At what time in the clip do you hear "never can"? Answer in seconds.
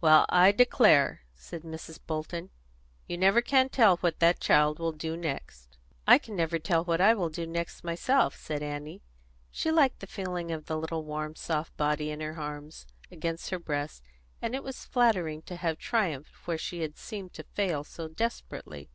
3.18-3.68, 6.26-6.62